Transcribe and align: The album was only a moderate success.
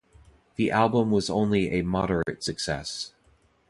The 0.55 0.71
album 0.71 1.11
was 1.11 1.29
only 1.29 1.73
a 1.77 1.83
moderate 1.83 2.41
success. 2.43 3.13